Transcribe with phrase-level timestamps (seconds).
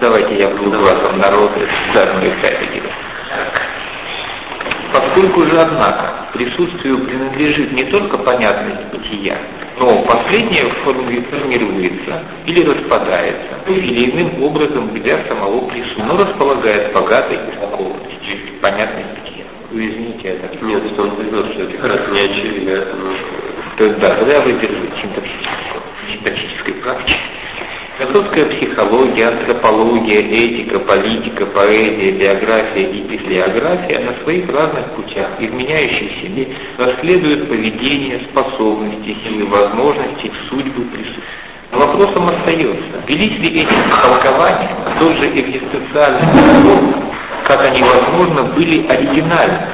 [0.00, 2.92] Давайте я буду глазом народа и делать.
[4.94, 9.36] Поскольку же, однако, присутствию принадлежит не только понятность бытия,
[9.78, 18.36] но последнее формируется или распадается, или иным образом для самого присутствия, но располагает богатой истолкованностью,
[18.62, 19.44] понятность бытия.
[19.72, 20.62] Вы извините, так...
[20.62, 22.86] Нет, что он сказал, что это как раз не очевидно.
[23.76, 25.80] То есть, да, тогда я выдержу синтаксической,
[26.12, 27.17] синтаксической практики.
[27.98, 36.46] Философская психология, антропология, этика, политика, поэзия, биография и библиография на своих разных путях, изменяющих себе,
[36.76, 41.24] расследуют поведение, способности, силы, возможности, судьбы присутствия.
[41.72, 47.02] Вопросом остается, велись ли эти толкования столь же экзистенциально,
[47.48, 49.66] как они, возможно, были оригинальны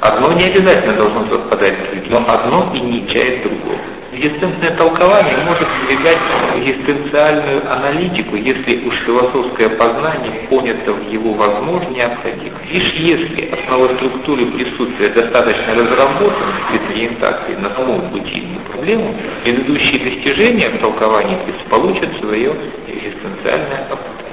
[0.00, 3.91] Одно не обязательно должно совпадать с другим, но одно и не чает другого.
[4.12, 6.18] Экзистенциальное толкование может выдвигать
[6.56, 12.58] экзистенциальную аналитику, если уж философское познание понято в его возможно необходимо.
[12.70, 20.68] Лишь если основа структуры присутствия достаточно разработана для ориентации на саму бытийную проблему, предыдущие достижения
[20.76, 21.38] в толковании
[21.70, 22.54] получат свое
[22.88, 24.32] экзистенциальное оправдание.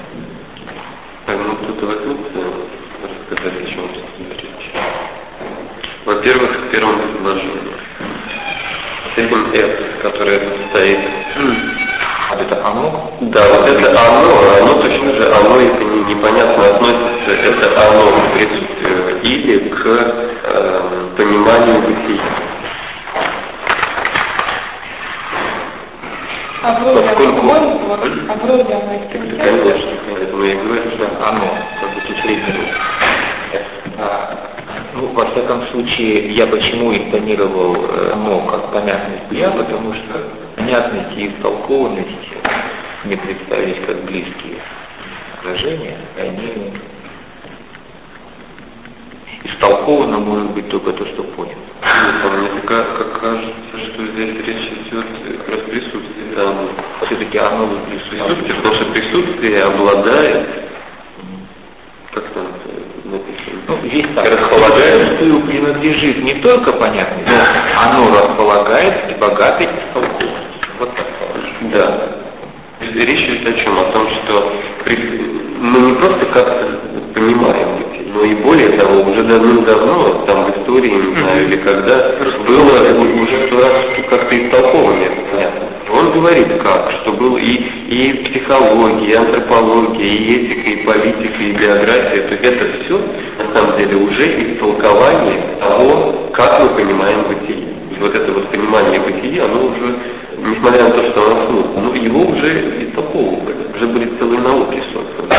[1.25, 2.19] Так, ну тут возьмут
[3.02, 4.71] рассказать, о чем тут речь.
[6.03, 7.78] Во-первых, в первом с
[9.20, 10.39] этим S, которое
[10.70, 11.00] стоит.
[12.30, 13.12] А это оно?
[13.22, 18.34] Да, вот это оно, оно точно же, оно это не, непонятно относится, это оно к
[18.34, 19.86] присутствию или к
[20.44, 22.22] э, пониманию бытия.
[26.61, 27.52] А вроде Поскольку...
[27.52, 32.17] а вроде оно Конечно, поэтому я говорю, что оно, как бы тут
[34.95, 41.18] ну, во всяком случае, я почему интонировал э, «но» как понятность я, потому что понятность
[41.18, 42.09] и истолкованность
[43.06, 44.60] мне представились как близкие
[45.42, 46.73] выражения, и они
[49.44, 51.26] истолковано может быть только то, что.
[51.39, 51.55] Нет,
[52.33, 55.05] мне как, как кажется, что здесь речь идет
[55.39, 56.55] как раз присутствие, да,
[57.05, 58.23] все-таки оно присутствие.
[58.23, 60.68] Присутствие, потому что присутствие обладает,
[64.15, 70.39] так, располагает, принадлежит не только понятно, но оно располагает и богатой истолкованностью.
[70.80, 71.05] Вот так.
[71.73, 72.10] Да.
[72.82, 73.77] Речь идет о чем?
[73.77, 74.54] О том, что
[75.60, 76.80] мы не просто как-то
[77.14, 82.16] понимаем но и более того, уже давным-давно, там в истории, не знаю, или когда,
[82.48, 83.48] было уже
[84.10, 85.58] как-то истолковано это понятно.
[86.19, 87.53] Говорит как, что был и,
[87.87, 93.02] и психология, и антропология, и этика, и политика, и биография, то есть это все,
[93.37, 97.69] на самом деле, уже истолкование того, как мы понимаем бытие.
[97.95, 99.95] И вот это вот понимание бытия, оно уже,
[100.39, 105.30] несмотря на то, что оно смутно, ну, его уже истолковывали, уже были целые науки созданы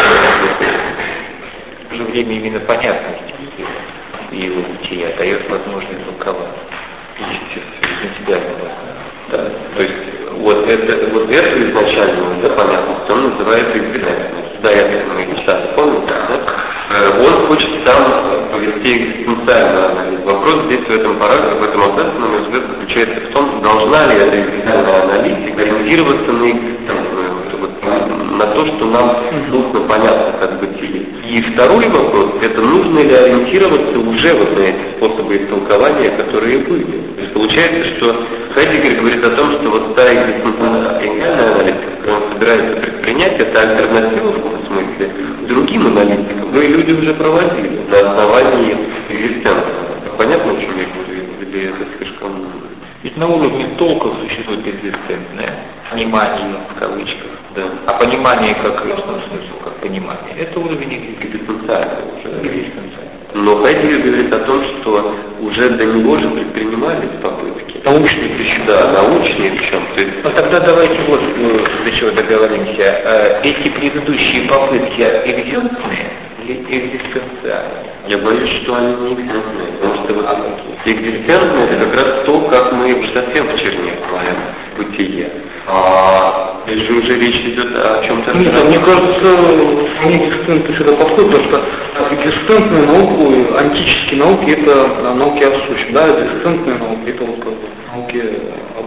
[1.85, 3.35] в то же время именно понятность
[4.33, 6.57] и его бытия дает возможность толковать.
[8.01, 8.55] Принципиально
[9.31, 9.51] Да.
[9.77, 14.61] То есть вот это вот это изначально, да, понятность, он называется экзистентность.
[14.63, 16.41] Да, это мы сейчас помните, да?
[16.91, 20.21] Э, он хочет сам провести экзистенциальный анализ.
[20.25, 24.13] Вопрос здесь в этом параграфе, в этом абзаце, на мой взгляд, заключается в том, должна
[24.13, 27.00] ли эта экзистенциальная аналитика ориентироваться на экзистенцию,
[28.41, 29.17] на то, что нам
[29.51, 31.03] нужно понятно как бытие.
[31.29, 36.85] И второй вопрос, это нужно ли ориентироваться уже вот на эти способы истолкования, которые были.
[36.85, 42.33] То есть получается, что Хайдегер говорит о том, что вот та экзистенциальная аналитика, которую он
[42.33, 45.11] собирается предпринять, это альтернатива в каком смысле
[45.47, 46.49] другим аналитикам.
[46.53, 48.77] Ну и люди уже проводили на основании
[49.11, 49.91] экзистенции.
[50.17, 51.23] Понятно, о чем я говорю?
[51.43, 52.70] Или это слишком...
[53.03, 55.55] Ведь на уровне толков существует экзистентное
[55.91, 57.31] понимание в кавычках.
[57.57, 57.63] Да.
[57.87, 58.89] А понимание как в
[59.29, 63.11] смысл, как понимание, это уровень экзистенциальный уже, экзистенциальный.
[63.33, 67.81] Но Хайдегер говорит о том, что уже до него же предпринимались попытки.
[67.85, 68.67] Научные причем.
[68.67, 69.83] Да, научные причем.
[69.95, 70.25] То есть...
[70.25, 72.83] Ну тогда давайте вот э, до чего договоримся.
[72.83, 76.11] Э, эти предыдущие попытки экзистентные
[76.51, 77.91] или экзистенциальные?
[78.09, 79.73] Я боюсь, что они не экзистентные.
[79.81, 80.27] Потому что вот
[80.85, 84.37] экзистентные это как раз то, как мы совсем в черне знаем
[84.77, 85.31] бытие.
[85.67, 88.39] А же уже речь идет о чем-то...
[88.39, 89.37] Нет, а мне кажется,
[89.97, 96.09] вполне экзистентно сюда подходит, потому что экзистентная наука, антические науки это науки о сущем, да,
[96.09, 98.25] экзистентная наука это вот как бы науки
[98.79, 98.87] об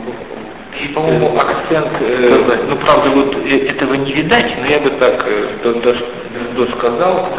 [0.84, 5.26] и, по-моему, акцент, э, ну, правда, вот э, этого не видать, но я бы так
[5.26, 5.48] э,
[6.56, 7.30] досказал,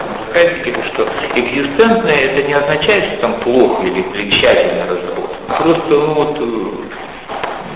[0.93, 5.58] что экзистентное это не означает, что там плохо или тщательно разработано.
[5.58, 6.41] Просто, ну, вот,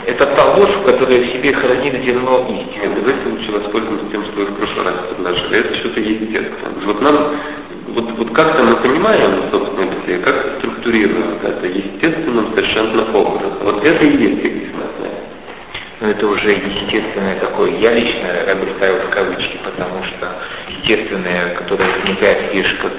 [0.06, 2.94] Это та ложь, которая в себе хранит зерно истины.
[2.96, 5.60] Давайте лучше воспользуемся тем, что вы в прошлый раз предложили.
[5.60, 6.86] Это что-то естественное.
[6.86, 7.16] Вот нам,
[7.88, 13.52] вот, вот как-то мы понимаем, собственно, бытие, как структурируется это естественным совершенно образом.
[13.62, 15.27] Вот это и есть знание.
[16.00, 17.72] Но это уже естественное такое.
[17.78, 20.32] Я лично я в кавычки, потому что
[20.68, 22.92] естественное, которое возникает лишь как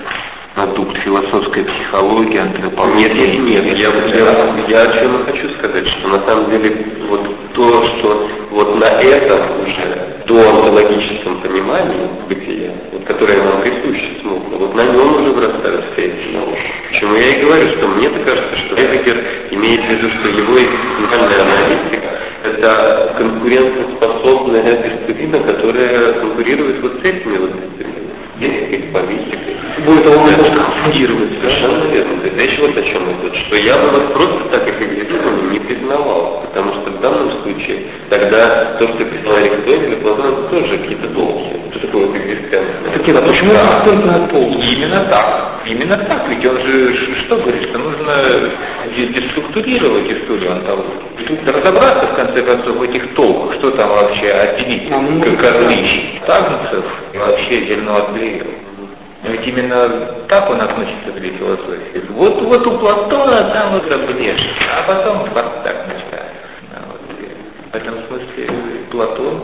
[0.56, 3.08] продукт философской психологии, антропологии.
[3.08, 3.80] Нет, нет, нет.
[3.80, 6.76] Я, я, я о чем хочу сказать, что на самом деле
[7.08, 14.20] вот то, что вот на этом уже до онтологическом понимании бытия, вот, которое нам присуще
[14.22, 16.60] смутно, вот на нем уже вырастают все эти науки.
[16.90, 21.42] Почему я и говорю, что мне-то кажется, что Эдегер имеет в виду, что его экзистенциальная
[21.44, 22.10] аналитика–
[22.44, 29.56] это конкурентоспособная дисциплина, которая конкурирует вот с этими вот дисциплинами политикой.
[29.86, 31.30] Более того, он может конфундировать.
[31.42, 32.24] Совершенно верно.
[32.24, 35.60] Есть речь вот о чем идет, что я бы вас просто так их экзистировали не
[35.60, 41.08] признавал, потому что в данном случае тогда то, что писал Аристотель Платон, это тоже какие-то
[41.10, 41.50] долги.
[41.72, 42.92] Что такое вот экзистенция?
[42.94, 43.82] Так нет, а почему Да.
[43.84, 44.62] экзистентная пол?
[44.72, 45.62] Именно так.
[45.66, 46.30] Именно так.
[46.30, 48.14] Ведь он же что говорит, что нужно
[48.96, 50.90] де- деструктурировать историю онтологии.
[51.20, 56.22] И тут разобраться, в конце концов, в этих толках, что там вообще отделить, как отличить
[56.26, 58.54] тагнцев и вообще зерно от плевел.
[59.24, 62.04] Ведь именно так он относится к философии.
[62.10, 64.40] Вот, вот у Платона там вот брешь,
[64.72, 66.50] а потом вот так начинается.
[66.74, 67.02] А вот,
[67.72, 68.50] в этом смысле
[68.92, 69.42] Платон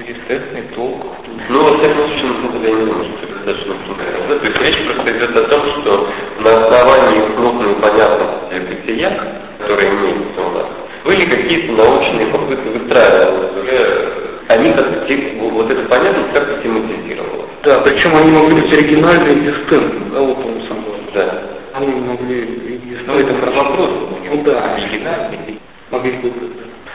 [0.00, 1.04] естественный толк.
[1.48, 4.04] Ну, во всяком случае, на самом деле, не это достаточно трудно.
[4.28, 6.08] То есть речь просто идет о том, что
[6.40, 9.10] на основании крупной понятности бытия,
[9.58, 10.66] которые имеются у нас,
[11.04, 14.12] были какие-то научные попытки выстраивать уже,
[14.48, 14.72] они
[15.08, 17.37] те- вот эта понятность как-то тематизировалась.
[17.68, 21.12] Да, причем они могли быть оригинальны и экзистентны, да, вот он сам говорит.
[21.12, 21.42] Да.
[21.74, 23.90] Они могли Но это про вопрос.
[24.24, 24.74] Ну да.
[24.74, 25.60] Оригинальный.
[25.90, 26.32] могли быть.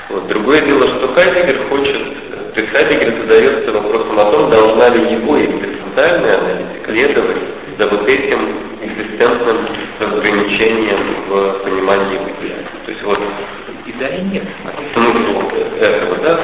[0.10, 0.28] Вот.
[0.30, 2.02] Другое дело, что Хайдегер хочет,
[2.56, 7.38] то есть Хайдегер задается вопросом о том, должна ли его экзистенциальная аналитика следовать
[7.78, 8.40] за вот этим
[8.82, 9.58] экзистентным
[10.00, 12.56] разграничением в понимании бытия.
[12.84, 13.20] То есть вот
[13.86, 14.44] И да, и нет.
[14.96, 15.40] смысл
[15.80, 16.40] этого, да,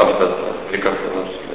[0.00, 1.51] абзаца, или как это называется?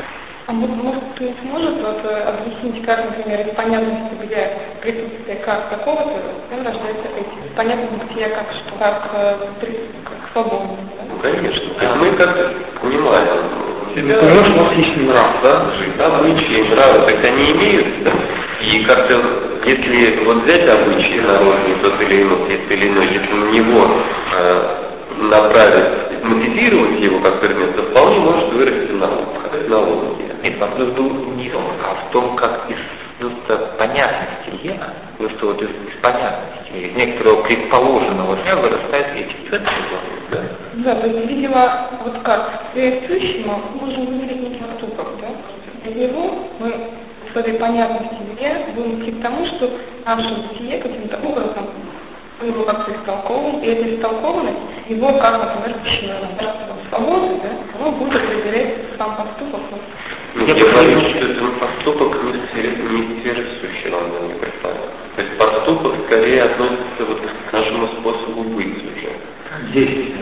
[0.48, 4.50] А может, кто-нибудь может вот, э, объяснить, как, например, из понятности бытия
[4.82, 9.36] присутствие как такого-то, там рождается эти понятность бытия как что, как, э,
[10.06, 10.88] как свободность.
[10.96, 11.04] Да?
[11.12, 11.70] Ну, конечно.
[11.76, 13.44] То есть мы как-то понимаем
[13.94, 15.72] себя, Ну, понимаешь, у нас есть нрав, да?
[15.80, 18.12] жизнь, обычаи, нравы, есть они имеются.
[18.62, 19.22] И как-то,
[19.66, 23.92] если вот взять обычаи народные, тот или иной, тот или иной, если на него
[24.34, 24.88] э,
[25.24, 30.36] направить, мотивировать его как предмет, то вполне может вырасти наука, технология.
[30.44, 32.78] Нет, вопрос был не в том, а в том, как из
[33.20, 39.96] просто понятности я, просто вот из, из понятности, из некоторого предположенного я вырастает эти ценности.
[40.30, 40.42] Да.
[40.74, 42.62] Да, то есть, видимо, вот как
[43.08, 45.28] сущему можем выделить некий поступок, да?
[45.84, 46.74] Для него мы
[47.34, 49.70] в этой понятности «я» будем идти к тому, что
[50.06, 51.68] наше бытие каким-то образом
[52.40, 54.58] мы его как-то истолковываем, и эта истолкованность,
[54.89, 55.78] его, как, например,
[56.89, 57.50] свободы, да,
[57.80, 59.62] оно будет определять сам поступок.
[60.36, 63.22] Ну, Я я бы говорю, хотел- что это поступок не не
[63.60, 64.92] сущей, он мне представляет.
[65.16, 67.19] То есть поступок скорее относится вот
[67.50, 69.10] к нашему способу быть уже.
[69.69, 70.13] Здесь.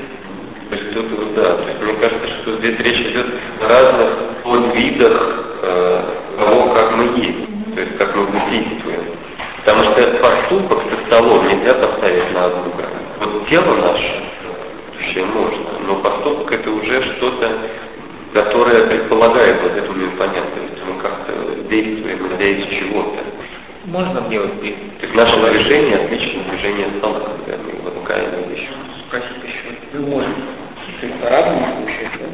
[0.70, 3.28] То есть тут, вот, да, то есть мне кажется, что здесь речь идет
[3.62, 4.10] о разных
[4.44, 6.02] подвидах э,
[6.38, 9.04] того, как мы есть, то есть как мы действуем.
[9.64, 13.06] Потому что поступок со столом нельзя поставить на одну грань.
[13.20, 14.24] Вот тело наше,
[15.16, 17.50] вообще можно, но поступок это уже что-то,
[18.34, 20.74] которое предполагает вот эту непонятность.
[20.88, 21.34] Мы как-то
[21.70, 23.24] действуем, из чего-то.
[23.86, 28.68] Можно мне вот То есть наше движение отлично от движения стола, когда мы руками вещи.
[29.08, 29.78] спросить еще?
[29.94, 30.34] Ну, можно.
[31.00, 32.26] То есть по-разному получается?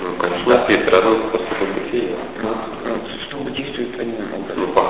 [0.00, 2.16] Ну, конечно, есть разные способы бытия.
[3.28, 4.12] Чтобы действует они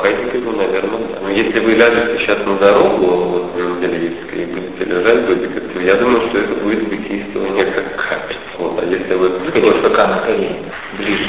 [0.02, 1.18] Ну, по Хайдегеру, наверное, да.
[1.22, 5.72] Но если вы ляжете сейчас на дорогу, вот на неделе есть, и будете лежать годик,
[5.72, 8.36] то я думаю, что это будет бытийствование как капель.
[8.58, 10.58] Вот, а если вы Хотел пока на колени,
[10.98, 11.28] ближе.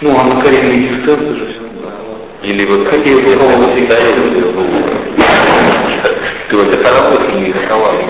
[0.00, 2.48] Ну, а на коренной экзистенции же все.
[2.48, 3.66] или вот Хотел бы кого-то
[6.48, 8.04] то это поработать не рисковали.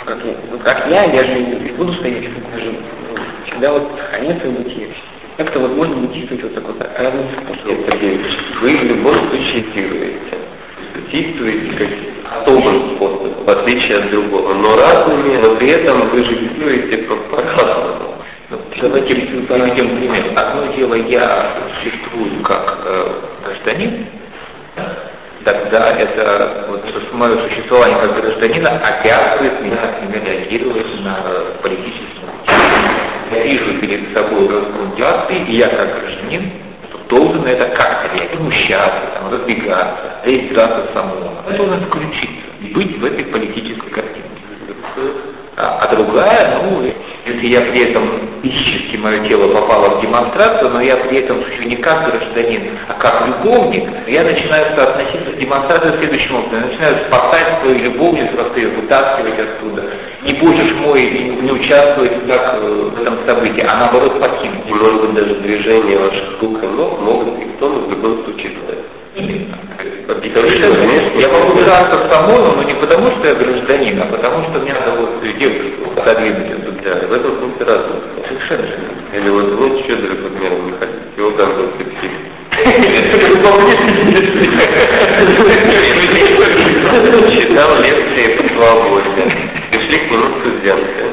[0.06, 3.05] как, я- ну, как я, я же не буду стоять, ну,
[3.56, 4.90] всегда вот сохранять свое бытие.
[5.38, 7.86] Как-то вот можно будет действовать вот так вот разным способом.
[7.90, 10.38] Сергеевич, вы в любом случае действуете.
[11.12, 16.36] Действуете как особым способом, в отличие от другого, но разными, но при этом вы же
[16.36, 18.16] действуете по- по-разному.
[18.82, 20.34] Давайте приведем пример.
[20.38, 21.42] Одно дело, я
[21.82, 23.12] существую как э,
[23.44, 24.06] гражданин,
[24.76, 24.98] да,
[25.44, 31.18] тогда это вот мое существование как гражданина обязывает меня, например, реагировать на
[31.62, 32.95] политические
[33.32, 36.52] Я вижу перед собой разгрунтации, и я как гражданин
[37.10, 41.32] должен это как-то реагировать, возмущаться, там, разбегаться, реализоваться самому.
[41.50, 44.26] Я должен включиться, быть в этой политической картине.
[45.58, 50.82] А, а другая, ну, если я при этом физически мое тело попало в демонстрацию, но
[50.82, 56.02] я при этом сущу не как гражданин, а как любовник, я начинаю соотноситься с демонстрацией
[56.02, 56.60] следующим образом.
[56.60, 59.84] Я начинаю спасать свою любовницу, как ее вытаскивать оттуда.
[60.26, 61.00] Не будешь мой,
[61.42, 64.66] не участвовать как э, в этом событии, а наоборот покинуть.
[64.66, 68.54] Может быть, даже движения ваших рук и ног могут симптомы в любом случае
[69.16, 69.58] Именно.
[71.22, 74.74] Я могу драться с Самойлом, но не потому, что я гражданин, а потому, что мне
[74.74, 78.02] надо вот девушку отодвинуть эту да, в этом смысле разное.
[78.28, 78.68] Совершенно.
[79.14, 81.70] Или вот вы Щедрый подмером не хотите, его там был.
[87.32, 89.45] Читал лекции по свободе.
[90.66, 91.04] Студенты,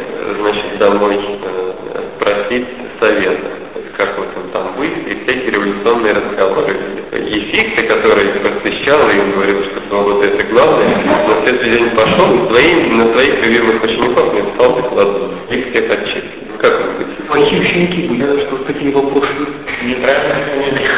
[0.41, 2.67] значит, домой э, просить
[3.01, 3.51] совета
[3.99, 6.75] как вот он там быть, и всякие революционные разговоры.
[7.13, 12.35] И Фихте, который просвещал, и он говорил, что свобода это главное, на следующий день пошел
[12.35, 15.09] и своим, на своих любимых учеников написал доклад,
[15.51, 16.57] их всех отчислил.
[16.59, 17.27] Как он быть?
[17.27, 19.49] Плохие ученики были, что с такими вопросами.
[19.85, 20.89] Неправильно.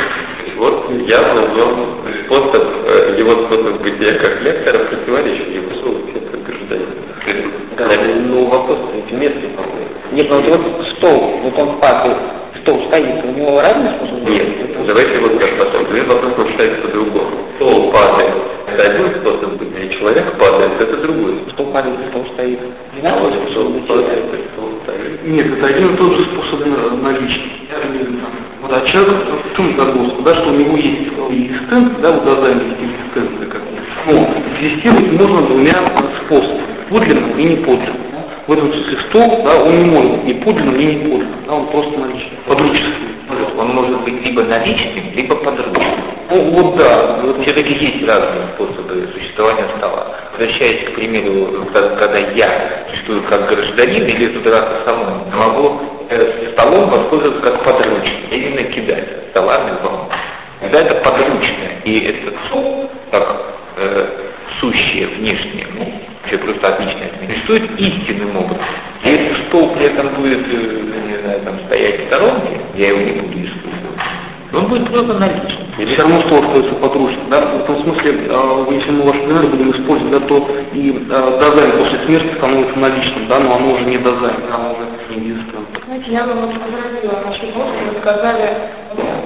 [0.56, 6.42] Вот явно в нем способ, э, его способ бытия как лектора противоречит его совести как
[6.44, 7.04] гражданина.
[7.76, 7.88] Да,
[8.28, 9.92] ну вопрос ведь уместный, по-моему.
[10.12, 12.16] Нет, ну вот стол, вот он падает,
[12.62, 14.28] стол стоит, у него разный способ?
[14.28, 15.84] Нет, давайте вот как потом.
[15.90, 17.30] Две вопрос он ставит по-другому.
[17.56, 18.34] Стол падает,
[18.68, 21.34] это один способ бытия, человек падает, это другой.
[21.52, 22.58] Стол падает, стол стоит.
[22.96, 25.24] Не надо Вот способ стол падает, стол стоит.
[25.26, 27.50] Нет, это один и тот же способ на- наличия.
[28.62, 32.74] Вот, а человек в чем загвоздка, да, что у него есть экзистенция, да, вот дозами
[32.80, 33.62] экзистенция как
[34.06, 35.72] Но экзистировать можно двумя
[36.24, 38.13] способами, подлинным и неподлинным.
[38.46, 41.66] В этом смысле стол, да, он не может быть ни подлинным, ни неподлинным, да, он
[41.68, 43.14] просто наличный, подруческий.
[43.56, 45.94] Он может быть либо наличным, либо подручным.
[46.28, 50.08] Ну, вот да, Вот все-таки есть разные способы существования стола.
[50.32, 56.90] Возвращаясь к примеру, когда, я существую как гражданин или тут раз самой, могу э, столом
[56.90, 60.08] воспользоваться как подручным, именно кидать столами вам.
[60.60, 63.42] Когда это подручное, и этот стол, как
[63.78, 64.06] э,
[64.60, 65.66] сущее внешнее,
[66.64, 68.64] ну, просто отличное, существует истинным образом.
[69.04, 73.00] И если стол при этом будет, э, не знаю, там, стоять в сторонке, я его
[73.00, 74.00] не буду использовать,
[74.52, 75.66] он будет просто наличным.
[75.74, 79.70] Все равно стол остается подручным, да, в этом смысле, э, если мы ваш пример будем
[79.72, 83.98] использовать, да, то и э, дозайн после смерти становится наличным, да, но оно уже не
[83.98, 85.66] дозайн, оно уже не экзистент.
[85.86, 88.56] Знаете, я бы вот возразила того, что вы сказали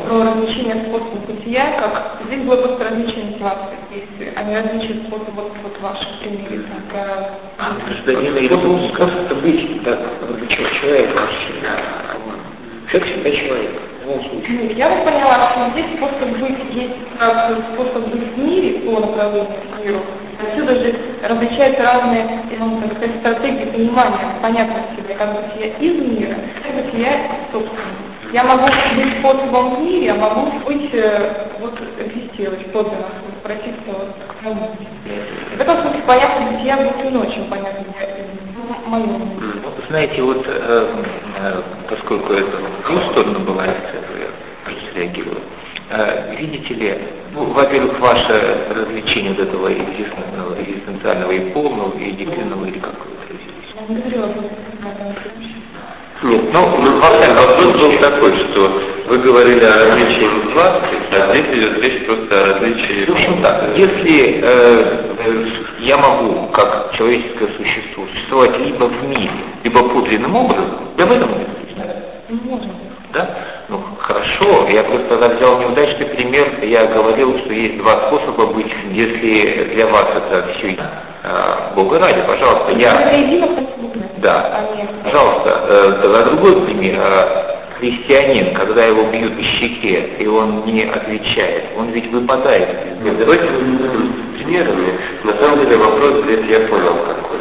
[0.09, 5.53] про различение способов бытия, как здесь было просто различие мотивации а не различие способа вот,
[5.63, 6.65] вот в вашем примере.
[6.91, 7.01] Так,
[7.59, 9.99] а, Гражданина или Способ просто быть, да,
[10.81, 11.53] человек вообще.
[12.91, 14.59] Человек всегда человек, в любом случае.
[14.63, 19.01] ну, я бы поняла, что здесь способ быть есть как способ быть в мире по
[19.01, 20.01] направлению к миру.
[20.41, 26.85] Отсюда же различаются разные, ну, так сказать, стратегии понимания, понятности как бытия из мира, как
[26.85, 27.21] бытия
[27.53, 28.08] собственно.
[28.33, 33.07] Я могу быть способом в мире, а могу быть, э, вот, экзистировать подлинно,
[33.43, 34.71] обратиться вот к тому.
[35.57, 37.85] В этом смысле понятие бытия будет не очень понятно.
[38.87, 40.89] Вот, Знаете, вот э,
[41.39, 44.29] э, поскольку это в ту сторону была лекция, то я
[44.93, 45.41] среагирую.
[45.91, 46.99] Э, видите ли,
[47.33, 53.33] ну, во-первых, ваше развлечение вот этого экзистенциального, и полного, и единственного, или как вы это
[56.21, 61.87] Нет, ну, ну вопрос был такой, что вы говорили о различии мотивации, а здесь идет
[61.87, 63.07] речь просто о различии...
[63.07, 65.47] В общем так, если э, э,
[65.81, 69.31] я могу, как человеческое существо, существовать либо в мире,
[69.63, 71.31] либо подлинным образом, я в этом
[72.31, 72.73] не можно.
[73.13, 73.29] Да?
[73.69, 78.73] Ну, хорошо, я просто тогда взял неудачный пример, я говорил, что есть два способа быть,
[78.91, 83.78] если для вас это все э, Бога ради, пожалуйста, Это я...
[84.23, 84.67] Да,
[85.05, 86.97] пожалуйста, э, тогда другой пример.
[87.01, 93.03] Э, Христианин, когда его бьют по щеке, и он не отвечает, он ведь выпадает.
[93.03, 93.47] Нет, давайте
[94.35, 94.95] примерами.
[95.23, 97.39] На самом деле вопрос здесь я понял какой.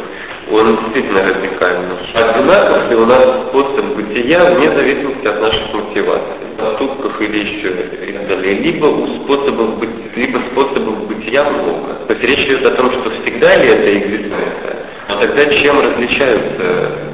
[0.50, 1.96] Он действительно радикальный.
[2.14, 7.68] Одинаков ли у нас способ бытия вне зависимости от наших мотиваций, поступков или еще
[8.08, 8.54] и так далее.
[8.54, 11.94] Либо у способов, быть- либо способов бытия много.
[12.06, 14.76] То есть речь идет о том, что всегда ли это экзистенция,
[15.08, 16.56] а тогда чем различаются?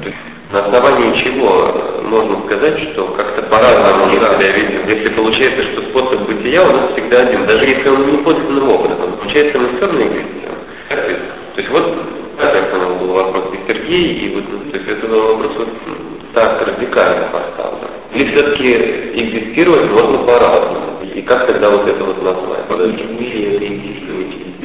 [0.03, 0.17] То есть
[0.51, 4.85] На основании чего можно сказать, что как-то по-разному мы себя видим?
[4.85, 9.17] Если получается, что способ бытия у нас всегда один, даже если он не подлинным образом,
[9.17, 10.59] получается мы все равно экзистируем.
[10.87, 11.97] То есть вот,
[12.37, 15.69] как я понял, был вопрос и Сергей, и вот, то есть это был вопрос вот
[16.33, 17.89] так радикально поставлен.
[18.13, 18.73] Или все-таки
[19.15, 20.94] экзистировать можно по-разному?
[21.15, 22.67] И как тогда вот это вот назвать?
[22.67, 23.65] Подожди, в мире это.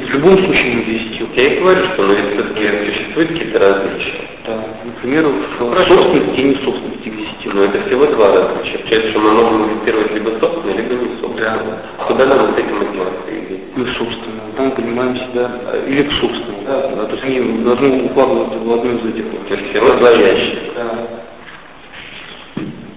[0.02, 1.40] В любом случае не экзистирует.
[1.40, 4.20] Я и говорю, что ну, все-таки существуют какие-то различия.
[4.48, 4.64] Да.
[4.84, 7.54] Например, в собственности и не собственности экзистирует.
[7.54, 8.78] Но это всего два различия.
[8.78, 11.38] Получается, что мы можем инвестировать либо собственно, либо не собственно.
[11.38, 11.82] Да.
[11.98, 13.60] А куда нам вот эти мотивации идти?
[13.76, 14.42] Мы собственно.
[14.56, 16.64] Да, мы понимаем себя э, или в собственном.
[16.66, 19.24] Да, да, то есть они должны укладываться в одну из этих.
[19.46, 20.72] То есть все двоящие.
[20.74, 21.06] Да.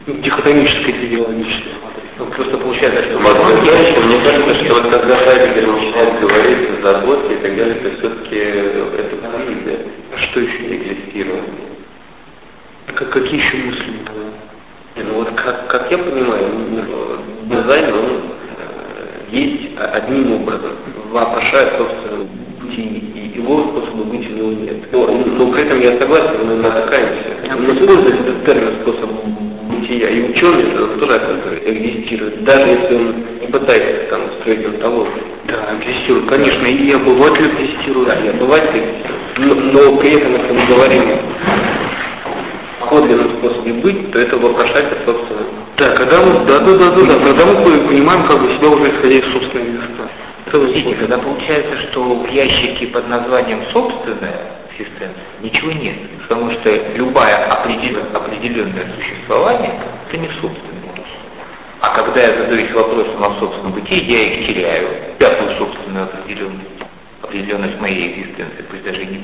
[0.07, 1.73] Ну, Дихотомическое идеологическое.
[2.19, 7.33] Ну, просто получается, что Возможно, мне кажется, что вот когда Хайдегер начинает говорить о заботе
[7.33, 9.79] и так далее, то все-таки это иллюзия.
[10.29, 10.75] Что еще?
[10.75, 11.73] Экзистирование.
[12.87, 13.93] А как, какие еще мысли?
[14.95, 16.51] Не, Ну вот как, как я понимаю,
[17.45, 20.71] дизайн, он э, есть одним образом,
[21.11, 22.25] вопрошает, собственно,
[22.61, 24.91] быть и его способа быть у него нет.
[24.91, 27.55] Но, но при этом я согласен, мы натыкаемся.
[27.55, 29.09] Он использует этот термин способ
[29.83, 35.23] бытия, и ученый он тоже оказывается, экзистирует, даже если он не пытается там строить онтологию.
[35.47, 38.07] Да, экзистирует, конечно, и обыватель экзистирует.
[38.07, 39.23] Да, и обыватель экзистирует.
[39.37, 41.19] Но, но при этом, если мы говорим
[42.81, 45.41] о подлинном способе быть, то это вопрошается, собственно,
[45.77, 48.83] Да, когда мы, да, да, да, да, да, когда мы понимаем как бы себя уже
[48.83, 50.09] исходя из собственной места.
[50.45, 55.95] Это Подождите, тогда получается, что в ящике под названием «собственная экзистенция» ничего нет,
[56.27, 59.73] потому что любое определен- определенное существование–
[60.07, 60.83] это не собственное.
[61.85, 64.87] А когда я задаюсь вопросом о собственном бытии, я их теряю,
[65.19, 66.72] пятую собственную определенность,
[67.23, 69.17] определенность моей экзистенции, пусть даже и не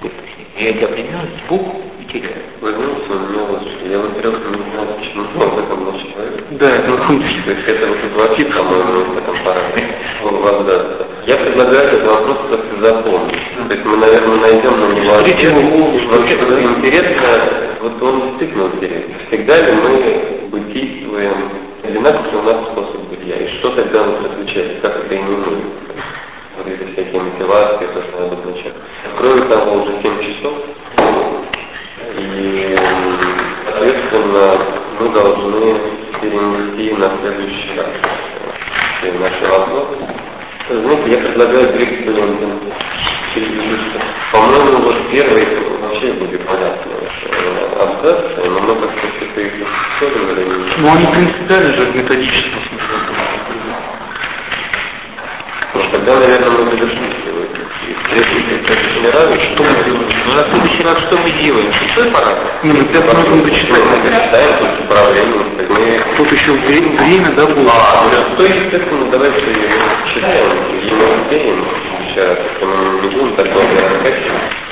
[0.00, 0.46] точнее.
[0.58, 1.62] Я эти определенности пух
[2.00, 2.42] и теряю.
[2.60, 6.44] Вы знаете, у меня вот, я, во-первых, не знаю, почему об этом был человек.
[6.50, 7.42] Да, это на самом деле.
[7.44, 9.36] То есть это вот звучит, по-моему, в этом
[10.42, 11.06] воздастся.
[11.26, 13.68] Я предлагаю этот вопрос как-то запомнить.
[13.68, 15.52] То есть мы, наверное, найдем на него ответ.
[16.10, 17.28] Вообще, интересно,
[17.82, 19.14] вот он действительно интересен.
[19.28, 21.50] Всегда ли мы бытийствуем
[21.84, 23.36] одинаково у нас способ бытия?
[23.36, 24.80] И что тогда вот отличается?
[24.80, 26.01] Как это именуется?
[26.64, 28.74] Эти всякие мотивации, то, что надо обозначать.
[29.18, 30.54] Кроме того, уже 7 часов,
[32.18, 32.76] и,
[33.64, 34.58] соответственно,
[35.00, 35.80] мы должны
[36.20, 37.88] перенести на следующий раз
[38.98, 39.96] все наши вопросы.
[40.68, 42.10] Знаете, я предлагаю двигаться
[43.34, 43.80] Египет.
[44.32, 45.46] По-моему, вот первый
[45.80, 46.92] вообще будет понятно.
[47.80, 49.54] Абзац, немного все-таки их
[49.98, 50.44] исследовали.
[50.78, 53.21] Ну, они принципиально же в методическом смысле.
[55.74, 57.12] Ну, тогда, наверное, мы завершим
[59.54, 60.08] Что мы делаем?
[60.26, 61.72] Ну, на следующий раз что мы делаем?
[61.72, 62.62] Шестой параграф?
[62.64, 64.58] Не, мы пять минут мы дочитаем.
[64.58, 67.70] тут управление, так мы Тут еще вре- время, да, будет.
[67.70, 69.46] А, ну, то, естественно, давайте
[70.14, 70.50] читаем,
[70.82, 71.64] и мы успеем
[72.08, 74.22] сейчас, если мы не будем так долго отдыхать.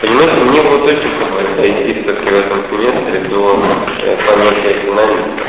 [0.02, 3.62] Понимаете, мне вот очень хотелось дойти все-таки в этом семестре до
[4.02, 5.42] э, понятия экономики.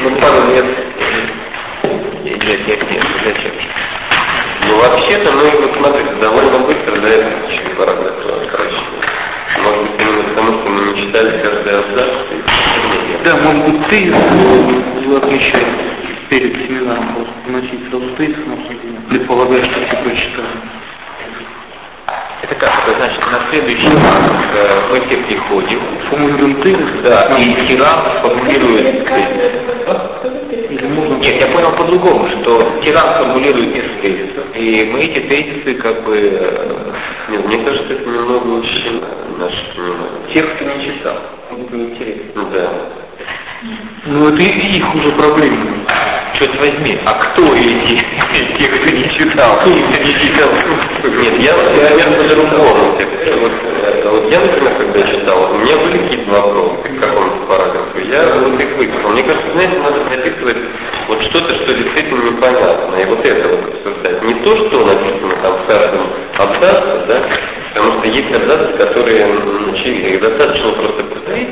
[0.00, 0.66] Ну, пару лет.
[2.24, 3.52] Для тех нет, зачем?
[4.68, 8.82] Ну, вообще-то, мы, вот смотрите, довольно быстро, да, это четыре параграфа, короче.
[9.62, 12.12] Может быть, именно потому, что мы не читали каждый абзац.
[13.24, 15.66] Да, может быть, ты э, отмечай
[16.28, 17.32] перед семинаром, просто
[17.90, 19.00] сразу тезис на обсуждение.
[19.08, 20.48] Предполагаю, что все прочитали.
[22.42, 22.88] Это как?
[22.88, 24.14] Это значит, на следующий раз
[24.54, 25.80] э, мы все приходим,
[26.62, 27.02] тезис.
[27.04, 29.08] да, и тиран формулирует.
[30.70, 36.16] Нет, я понял по-другому, что тиран формулирует несколько тезисов, и мы эти тезисы как бы
[36.16, 36.92] э,
[37.30, 40.34] Нет, мне кажется, это немного ущемляет наше понимание.
[40.34, 41.16] тех, кто не читал,
[41.50, 42.44] будет интересно.
[42.52, 42.72] Да.
[44.06, 45.84] Ну, это и- их уже проблема.
[46.34, 49.58] Черт возьми, а кто эти, те, кто не читал?
[49.58, 50.52] Кто не читал?
[51.18, 52.92] Нет, я, я, я по-другому.
[52.92, 57.98] Вот, э, вот я, например, когда читал, у меня были какие-то вопросы к какому-то параграфу.
[57.98, 59.10] Я вот их выписал.
[59.10, 60.56] Мне кажется, знаете, надо записывать
[61.08, 64.22] вот что-то, что действительно непонятно, и вот это вот обсуждать.
[64.22, 67.22] Не то, что написано там в каждом абзаце, да,
[67.74, 70.08] потому что есть абзацы, которые м, очевидны.
[70.14, 71.48] Их достаточно просто повторить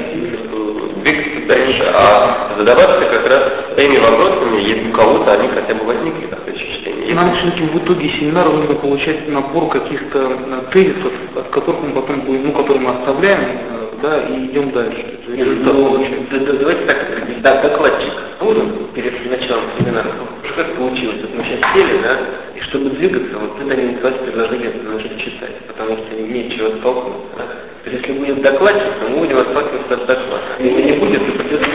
[1.46, 3.42] дальше, а задаваться как раз
[3.78, 7.14] теми вопросами, если у кого-то они хотя бы возникли на И чтение.
[7.14, 12.20] нам все-таки в итоге семинара нужно получать набор каких-то э, тезисов, от которых мы потом
[12.20, 15.18] будем, ну, которые мы оставляем, э, да, и идем дальше.
[15.28, 15.98] Ну,
[16.30, 16.98] да- да- давайте так,
[17.42, 20.06] да, докладчик нужен перед началом семинара.
[20.18, 21.16] Ну, Как получилось?
[21.22, 22.16] Вот мы сейчас сели, да,
[22.56, 27.26] и что чтобы двигаться, вот это не называется предложение начать читать, потому что нечего столкнуться.
[27.38, 27.44] Да?
[27.84, 28.92] То есть если будет докладчик,
[29.26, 30.44] будем отталкиваться от доклада.
[30.58, 31.68] Если не будет, то придется,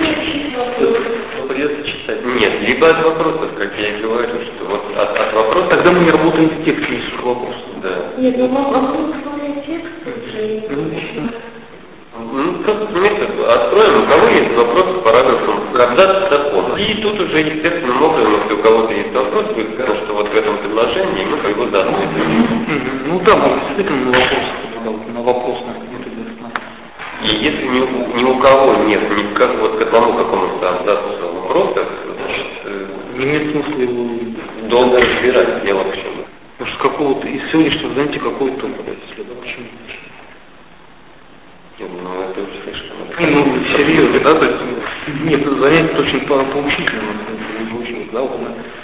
[1.37, 2.25] то придется читать.
[2.25, 5.69] Нет, либо от вопросов, как я и говорю, что вот от, от вопросов...
[5.71, 7.65] Тогда мы не работаем в тексте, если к вопросу.
[7.83, 7.95] Да.
[8.17, 10.61] Нет, ну могу вспомнить текст уже.
[12.33, 16.75] Ну, просто понимаете, откроем, у кого есть вопрос по параграфам когда закона.
[16.75, 20.35] И тут уже естественным образом, если у кого-то есть вопрос, будет сказано, что вот в
[20.35, 23.01] этом предложении мы как бы да, Мгм.
[23.07, 24.45] Ну да, мы действительно вопрос,
[24.83, 26.21] да, вот на вопрос на методе
[27.23, 31.33] И если ни, у- ни у кого нет ни как, вот к одному какому-то абзацу
[31.33, 32.85] вопросов, значит, э,
[33.17, 34.09] Не имеет смысла его...
[34.69, 36.25] долго разбирать дело в чем.
[36.59, 39.33] Может, какого-то из сегодняшнего занятия какой-то брать следа.
[39.41, 39.65] Почему?
[41.79, 42.97] Нет, Ну, это уж слишком.
[43.19, 44.61] Ну, серьезно, да, то есть,
[45.23, 48.39] нет, занятие очень по- поучительно, на самом деле, очень, да, вот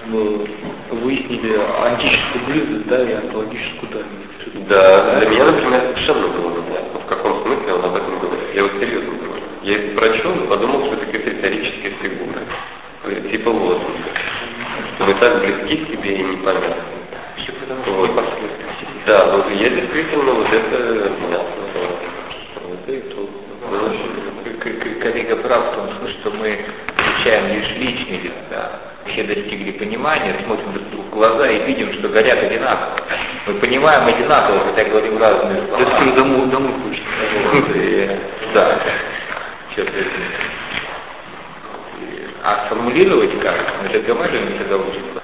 [0.07, 4.67] мы э, выяснили антическую близость, да, и антологическую дальность.
[4.69, 8.06] Да, для меня, например, совершенно было непонятно, в каком смысле он об этом.
[8.57, 9.43] Я вот серьезно говорю.
[9.61, 12.41] Я это прочел и подумал, что это какие-то риторические фигуры,
[13.03, 14.09] э, типа лозунга.
[14.95, 16.75] Что мы так близки к тебе и непонятно.
[17.85, 18.09] Вот.
[19.05, 21.63] Да, вот я действительно вот это понятно.
[22.63, 23.29] Вот и тут.
[24.59, 26.57] К- Коллега прав в том смысле, что мы
[26.97, 28.71] изучаем лишь личные лица.
[29.05, 32.95] Все достигли понимания, смотрим друг другу в глаза и видим, что горят одинаково.
[33.45, 36.01] Мы понимаем одинаково, хотя говорим разные слова.
[36.03, 37.07] Ним домой, домой хочется.
[37.53, 38.09] Вот, и-
[38.53, 38.81] да,
[42.43, 43.55] а сформулировать как?
[43.83, 45.16] Мы же говорили, мы всегда учимся.